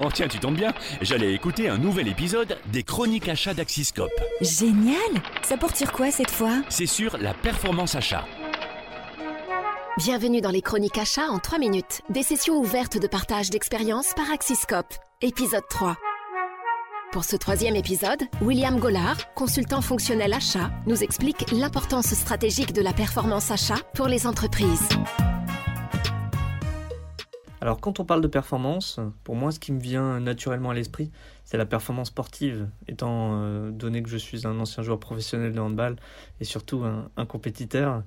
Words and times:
Oh 0.00 0.08
tiens, 0.12 0.26
tu 0.26 0.40
tombes 0.40 0.56
bien, 0.56 0.72
j'allais 1.02 1.32
écouter 1.34 1.68
un 1.68 1.78
nouvel 1.78 2.08
épisode 2.08 2.58
des 2.72 2.82
chroniques 2.82 3.28
achats 3.28 3.54
d'Axiscope. 3.54 4.10
Génial 4.40 4.98
Ça 5.42 5.56
porte 5.56 5.76
sur 5.76 5.92
quoi 5.92 6.10
cette 6.10 6.32
fois? 6.32 6.62
C'est 6.68 6.86
sur 6.86 7.16
la 7.18 7.32
performance 7.32 7.94
achat. 7.94 8.24
Bienvenue 9.98 10.40
dans 10.40 10.50
les 10.50 10.62
chroniques 10.62 10.98
achats 10.98 11.28
en 11.28 11.38
3 11.38 11.58
minutes. 11.58 12.00
Des 12.10 12.24
sessions 12.24 12.56
ouvertes 12.56 12.98
de 12.98 13.06
partage 13.06 13.50
d'expériences 13.50 14.14
par 14.16 14.32
Axiscope. 14.32 14.92
Épisode 15.20 15.68
3. 15.70 15.96
Pour 17.12 17.22
ce 17.22 17.36
troisième 17.36 17.76
épisode, 17.76 18.22
William 18.42 18.80
Gollard, 18.80 19.32
consultant 19.34 19.80
fonctionnel 19.80 20.32
achat, 20.32 20.72
nous 20.88 21.04
explique 21.04 21.48
l'importance 21.52 22.12
stratégique 22.14 22.72
de 22.72 22.82
la 22.82 22.92
performance 22.92 23.52
achat 23.52 23.78
pour 23.94 24.08
les 24.08 24.26
entreprises. 24.26 24.88
Alors 27.64 27.80
quand 27.80 27.98
on 27.98 28.04
parle 28.04 28.20
de 28.20 28.28
performance, 28.28 29.00
pour 29.24 29.36
moi 29.36 29.50
ce 29.50 29.58
qui 29.58 29.72
me 29.72 29.80
vient 29.80 30.20
naturellement 30.20 30.68
à 30.68 30.74
l'esprit, 30.74 31.10
c'est 31.44 31.56
la 31.56 31.64
performance 31.64 32.08
sportive, 32.08 32.68
étant 32.88 33.40
euh, 33.40 33.70
donné 33.70 34.02
que 34.02 34.10
je 34.10 34.18
suis 34.18 34.46
un 34.46 34.60
ancien 34.60 34.82
joueur 34.82 35.00
professionnel 35.00 35.54
de 35.54 35.60
handball 35.60 35.96
et 36.40 36.44
surtout 36.44 36.84
un, 36.84 37.24
compétiteur. 37.24 38.02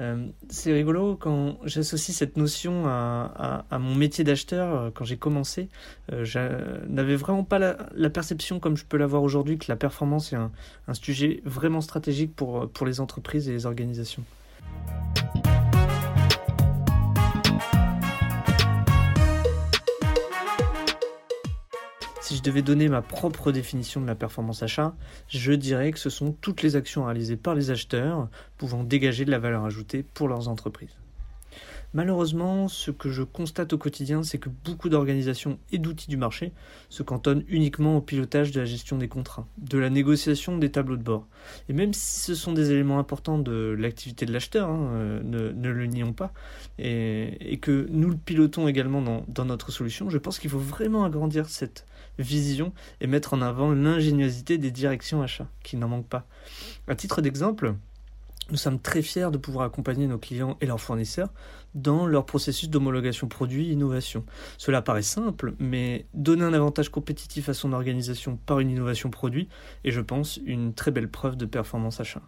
Euh, 0.00 0.26
c'est 0.48 0.72
rigolo 0.72 1.14
quand 1.14 1.56
j'associe 1.62 2.16
cette 2.16 2.36
notion 2.36 2.88
à, 2.88 3.64
mon 3.78 3.94
métier 3.94 4.24
d'acheteur. 4.24 4.74
Euh, 4.74 4.90
quand 4.92 5.04
j'ai 5.04 5.16
commencé, 5.16 5.68
je 6.10 6.88
n'avais 6.88 7.14
vraiment 7.14 7.44
pas 7.44 7.60
la, 7.60 8.10
perception 8.10 8.58
comme 8.58 8.76
je 8.76 8.84
peux 8.84 8.96
l'avoir 8.96 9.22
aujourd'hui 9.22 9.56
que 9.56 9.66
la 9.68 9.76
performance 9.76 10.32
est 10.32 10.36
un, 10.36 10.50
un 10.88 10.94
sujet 10.94 11.42
vraiment 11.44 11.80
stratégique 11.80 12.34
pour, 12.34 12.68
pour 12.70 12.84
les 12.84 12.98
entreprises 12.98 13.48
et 13.48 13.52
les 13.52 13.66
organisations. 13.66 14.24
Devais 22.46 22.62
donner 22.62 22.88
ma 22.88 23.02
propre 23.02 23.52
définition 23.52 24.00
de 24.00 24.06
la 24.06 24.14
performance 24.14 24.62
achat, 24.62 24.94
je 25.28 25.52
dirais 25.52 25.90
que 25.90 25.98
ce 25.98 26.10
sont 26.10 26.32
toutes 26.32 26.62
les 26.62 26.76
actions 26.76 27.04
réalisées 27.04 27.36
par 27.36 27.54
les 27.54 27.70
acheteurs 27.70 28.28
pouvant 28.56 28.84
dégager 28.84 29.24
de 29.24 29.30
la 29.30 29.38
valeur 29.38 29.64
ajoutée 29.64 30.02
pour 30.02 30.28
leurs 30.28 30.48
entreprises. 30.48 30.96
Malheureusement, 31.94 32.68
ce 32.68 32.90
que 32.90 33.10
je 33.10 33.22
constate 33.22 33.72
au 33.72 33.78
quotidien, 33.78 34.22
c'est 34.22 34.38
que 34.38 34.48
beaucoup 34.64 34.88
d'organisations 34.88 35.58
et 35.72 35.78
d'outils 35.78 36.08
du 36.08 36.16
marché 36.16 36.52
se 36.88 37.02
cantonnent 37.02 37.44
uniquement 37.48 37.96
au 37.96 38.00
pilotage 38.00 38.50
de 38.52 38.60
la 38.60 38.66
gestion 38.66 38.98
des 38.98 39.08
contrats, 39.08 39.46
de 39.58 39.78
la 39.78 39.90
négociation 39.90 40.58
des 40.58 40.70
tableaux 40.70 40.96
de 40.96 41.02
bord. 41.02 41.26
Et 41.68 41.72
même 41.72 41.92
si 41.94 42.20
ce 42.20 42.34
sont 42.34 42.52
des 42.52 42.70
éléments 42.70 42.98
importants 42.98 43.38
de 43.38 43.74
l'activité 43.78 44.26
de 44.26 44.32
l'acheteur, 44.32 44.68
hein, 44.68 44.90
euh, 44.94 45.22
ne, 45.22 45.70
le 45.70 45.86
nions 45.86 46.12
pas, 46.12 46.32
et, 46.78 47.58
que 47.62 47.86
nous 47.90 48.10
le 48.10 48.16
pilotons 48.16 48.68
également 48.68 49.00
dans, 49.00 49.24
dans 49.28 49.44
notre 49.44 49.70
solution, 49.70 50.10
je 50.10 50.18
pense 50.18 50.38
qu'il 50.38 50.50
faut 50.50 50.58
vraiment 50.58 51.04
agrandir 51.04 51.48
cette 51.48 51.86
vision 52.18 52.72
et 53.00 53.06
mettre 53.06 53.34
en 53.34 53.42
avant 53.42 53.72
l'ingéniosité 53.72 54.58
des 54.58 54.70
directions 54.70 55.22
achats, 55.22 55.48
qui 55.62 55.76
n'en 55.76 55.88
manquent 55.88 56.08
pas. 56.08 56.26
À 56.88 56.94
titre 56.94 57.20
d'exemple, 57.22 57.74
nous 58.50 58.56
sommes 58.56 58.78
très 58.78 59.02
fiers 59.02 59.30
de 59.30 59.38
pouvoir 59.38 59.66
accompagner 59.66 60.06
nos 60.06 60.18
clients 60.18 60.56
et 60.60 60.66
leurs 60.66 60.80
fournisseurs 60.80 61.32
dans 61.74 62.06
leur 62.06 62.24
processus 62.24 62.70
d'homologation 62.70 63.28
produit 63.28 63.68
et 63.68 63.72
innovation. 63.72 64.24
Cela 64.56 64.82
paraît 64.82 65.02
simple, 65.02 65.54
mais 65.58 66.06
donner 66.14 66.44
un 66.44 66.52
avantage 66.52 66.88
compétitif 66.88 67.48
à 67.48 67.54
son 67.54 67.72
organisation 67.72 68.38
par 68.46 68.60
une 68.60 68.70
innovation 68.70 69.10
produit 69.10 69.48
est, 69.84 69.90
je 69.90 70.00
pense, 70.00 70.38
une 70.46 70.74
très 70.74 70.90
belle 70.90 71.10
preuve 71.10 71.36
de 71.36 71.44
performance 71.44 72.00
achat. 72.00 72.22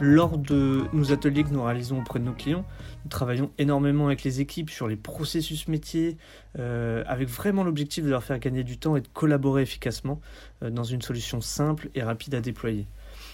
Lors 0.00 0.38
de 0.38 0.84
nos 0.92 1.12
ateliers 1.12 1.42
que 1.42 1.50
nous 1.50 1.62
réalisons 1.62 1.98
auprès 1.98 2.20
de 2.20 2.24
nos 2.24 2.32
clients, 2.32 2.64
nous 3.04 3.10
travaillons 3.10 3.50
énormément 3.58 4.06
avec 4.06 4.22
les 4.22 4.40
équipes 4.40 4.70
sur 4.70 4.86
les 4.86 4.94
processus 4.94 5.66
métiers, 5.66 6.16
euh, 6.58 7.02
avec 7.06 7.28
vraiment 7.28 7.64
l'objectif 7.64 8.04
de 8.04 8.10
leur 8.10 8.22
faire 8.22 8.38
gagner 8.38 8.62
du 8.62 8.78
temps 8.78 8.94
et 8.94 9.00
de 9.00 9.08
collaborer 9.08 9.62
efficacement 9.62 10.20
euh, 10.62 10.70
dans 10.70 10.84
une 10.84 11.02
solution 11.02 11.40
simple 11.40 11.90
et 11.96 12.02
rapide 12.02 12.36
à 12.36 12.40
déployer. 12.40 12.86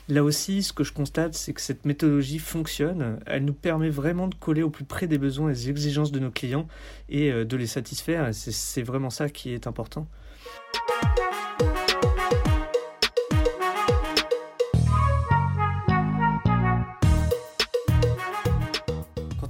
Là 0.08 0.24
aussi, 0.24 0.62
ce 0.62 0.72
que 0.72 0.84
je 0.84 0.92
constate, 0.92 1.34
c'est 1.34 1.52
que 1.52 1.60
cette 1.60 1.84
méthodologie 1.84 2.38
fonctionne. 2.38 3.18
Elle 3.26 3.44
nous 3.44 3.54
permet 3.54 3.90
vraiment 3.90 4.28
de 4.28 4.34
coller 4.34 4.62
au 4.62 4.70
plus 4.70 4.84
près 4.84 5.06
des 5.06 5.18
besoins 5.18 5.50
et 5.50 5.52
des 5.52 5.68
exigences 5.68 6.12
de 6.12 6.18
nos 6.18 6.30
clients 6.30 6.66
et 7.10 7.30
euh, 7.30 7.44
de 7.44 7.56
les 7.58 7.66
satisfaire. 7.66 8.30
C'est 8.32 8.82
vraiment 8.82 9.10
ça 9.10 9.28
qui 9.28 9.52
est 9.52 9.66
important. 9.66 10.06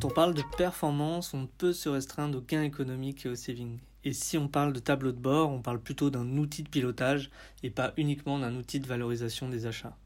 Parle 0.09 0.35
de 0.35 0.43
performance, 0.57 1.35
on 1.35 1.43
ne 1.43 1.47
peut 1.47 1.73
se 1.73 1.89
restreindre 1.89 2.39
aux 2.39 2.43
gains 2.43 2.63
économiques 2.63 3.27
et 3.27 3.29
au 3.29 3.35
saving. 3.35 3.79
Et 4.05 4.13
si 4.13 4.37
on 4.37 4.49
parle 4.49 4.73
de 4.73 4.81
tableau 4.81 5.13
de 5.13 5.19
bord, 5.19 5.51
on 5.51 5.63
parle 5.63 5.81
plutôt 5.81 6.11
d'un 6.11 6.37
outil 6.37 6.63
de 6.63 6.69
pilotage 6.69 7.31
et 7.63 7.71
pas 7.71 7.95
uniquement 7.97 8.39
d'un 8.39 8.55
outil 8.55 8.81
de 8.81 8.87
valorisation 8.87 9.49
des 9.49 9.67
achats. 9.67 9.97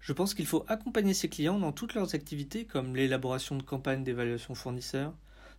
Je 0.00 0.12
pense 0.12 0.34
qu'il 0.34 0.46
faut 0.46 0.64
accompagner 0.68 1.14
ses 1.14 1.28
clients 1.28 1.58
dans 1.58 1.72
toutes 1.72 1.94
leurs 1.94 2.14
activités 2.14 2.64
comme 2.64 2.96
l'élaboration 2.96 3.56
de 3.56 3.62
campagnes 3.62 4.04
d'évaluation 4.04 4.54
fournisseurs, 4.54 5.14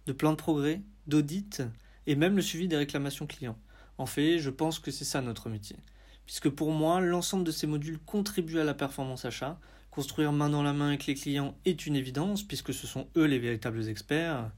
de 0.05 0.13
plans 0.13 0.31
de 0.31 0.37
progrès, 0.37 0.81
d'audit 1.07 1.63
et 2.07 2.15
même 2.15 2.35
le 2.35 2.41
suivi 2.41 2.67
des 2.67 2.77
réclamations 2.77 3.27
clients. 3.27 3.57
En 3.97 4.05
fait, 4.05 4.39
je 4.39 4.49
pense 4.49 4.79
que 4.79 4.91
c'est 4.91 5.05
ça 5.05 5.21
notre 5.21 5.49
métier. 5.49 5.77
Puisque 6.25 6.49
pour 6.49 6.71
moi, 6.71 7.01
l'ensemble 7.01 7.43
de 7.43 7.51
ces 7.51 7.67
modules 7.67 7.99
contribue 7.99 8.59
à 8.59 8.63
la 8.63 8.73
performance 8.73 9.25
achat, 9.25 9.59
Construire 9.91 10.31
main 10.31 10.49
dans 10.49 10.63
la 10.63 10.71
main 10.71 10.87
avec 10.87 11.05
les 11.05 11.15
clients 11.15 11.53
est 11.65 11.85
une 11.85 11.97
évidence 11.97 12.43
puisque 12.43 12.73
ce 12.73 12.87
sont 12.87 13.07
eux 13.17 13.25
les 13.25 13.39
véritables 13.39 13.89
experts. 13.89 14.49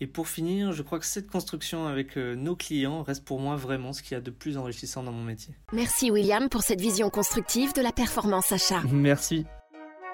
Et 0.00 0.06
pour 0.06 0.28
finir, 0.28 0.72
je 0.72 0.82
crois 0.82 0.98
que 0.98 1.06
cette 1.06 1.28
construction 1.28 1.86
avec 1.86 2.16
euh, 2.16 2.34
nos 2.34 2.56
clients 2.56 3.02
reste 3.02 3.24
pour 3.24 3.38
moi 3.38 3.54
vraiment 3.54 3.92
ce 3.92 4.02
qu'il 4.02 4.12
y 4.12 4.16
a 4.16 4.20
de 4.20 4.30
plus 4.30 4.56
enrichissant 4.56 5.02
dans 5.02 5.12
mon 5.12 5.22
métier. 5.22 5.54
Merci 5.72 6.10
William 6.10 6.48
pour 6.48 6.62
cette 6.62 6.80
vision 6.80 7.08
constructive 7.08 7.72
de 7.74 7.82
la 7.82 7.92
performance 7.92 8.50
achat. 8.50 8.82
Merci. 8.90 9.46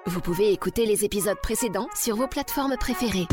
Vous 0.06 0.20
pouvez 0.20 0.52
écouter 0.52 0.84
les 0.86 1.04
épisodes 1.04 1.38
précédents 1.42 1.88
sur 1.94 2.16
vos 2.16 2.28
plateformes 2.28 2.76
préférées. 2.78 3.26